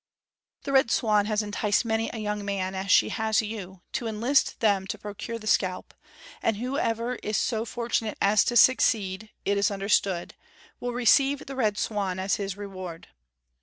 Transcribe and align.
The 0.63 0.71
Red 0.71 0.89
Swan 0.89 1.27
has 1.27 1.43
enticed 1.43 1.85
many 1.85 2.09
a 2.11 2.17
young 2.17 2.43
man, 2.43 2.73
as 2.73 2.89
she 2.89 3.09
has 3.09 3.39
you, 3.43 3.81
to 3.91 4.07
enlist 4.07 4.59
them 4.59 4.87
to 4.87 4.97
procure 4.97 5.37
the 5.37 5.45
scalp, 5.45 5.93
and 6.41 6.57
whoever 6.57 7.17
is 7.17 7.37
so 7.37 7.65
fortunate 7.65 8.17
as 8.19 8.43
to 8.45 8.57
succeed, 8.57 9.29
it 9.45 9.59
is 9.59 9.69
understood, 9.69 10.33
will 10.79 10.93
receive 10.93 11.45
the 11.45 11.55
Red 11.55 11.77
Swan 11.77 12.17
as 12.17 12.37
his 12.37 12.57
reward. 12.57 13.09